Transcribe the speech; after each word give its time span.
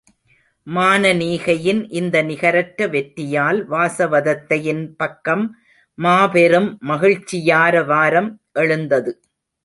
மானனீகையின் 0.67 1.81
இந்த 1.89 2.15
நிகரற்ற 2.21 2.87
வெற்றியால் 2.87 3.59
வாசவதத்தையின் 3.69 4.81
பக்கம் 4.95 5.43
மாபெரும் 5.97 6.77
மகிழ்ச்சி 6.81 7.39
யாரவாரம் 7.45 8.31
எழுந்தது. 8.53 9.13